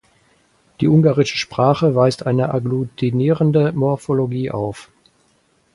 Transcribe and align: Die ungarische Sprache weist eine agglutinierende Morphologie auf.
Die 0.79 0.87
ungarische 0.87 1.37
Sprache 1.37 1.93
weist 1.93 2.25
eine 2.25 2.49
agglutinierende 2.55 3.71
Morphologie 3.71 4.49
auf. 4.49 4.89